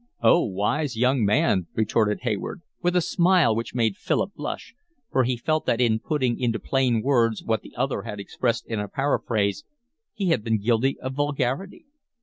[0.23, 4.73] "Oh wise young man!" retorted Hayward, with a smile which made Philip blush,
[5.11, 8.79] for he felt that in putting into plain words what the other had expressed in
[8.79, 9.63] a paraphrase,
[10.11, 11.85] he had been guilty of vulgarity.